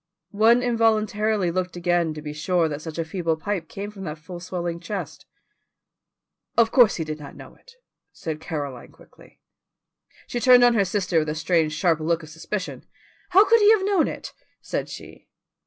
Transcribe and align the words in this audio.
One 0.33 0.63
involuntarily 0.63 1.51
looked 1.51 1.75
again 1.75 2.15
to 2.15 2.23
be 2.23 2.33
sure 2.33 2.67
that 2.67 2.81
such 2.81 2.97
a 2.97 3.05
feeble 3.05 3.37
pipe 3.37 3.67
came 3.69 3.91
from 3.91 4.03
that 4.05 4.17
full 4.17 4.39
swelling 4.39 4.79
chest. 4.79 5.27
"Of 6.57 6.71
course 6.71 6.95
he 6.95 7.03
did 7.03 7.19
not 7.19 7.35
know 7.35 7.53
it," 7.53 7.73
said 8.11 8.39
Caroline 8.41 8.91
quickly. 8.91 9.41
She 10.25 10.39
turned 10.39 10.63
on 10.63 10.73
her 10.73 10.85
sister 10.85 11.19
with 11.19 11.29
a 11.29 11.35
strange 11.35 11.73
sharp 11.73 11.99
look 11.99 12.23
of 12.23 12.29
suspicion. 12.29 12.83
"How 13.29 13.45
could 13.45 13.59
he 13.59 13.69
have 13.73 13.85
known 13.85 14.07
it?" 14.07 14.33
said 14.59 14.89
she. 14.89 15.27